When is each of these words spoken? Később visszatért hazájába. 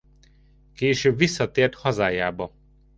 Később 0.73 1.17
visszatért 1.17 1.75
hazájába. 1.75 2.53